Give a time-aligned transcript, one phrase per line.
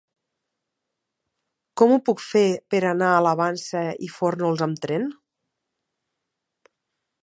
[1.81, 2.43] Com ho puc fer
[2.75, 5.11] per anar a la Vansa i Fórnols amb tren?